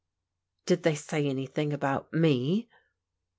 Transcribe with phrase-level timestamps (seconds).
[0.65, 2.67] "Did they say anything about me?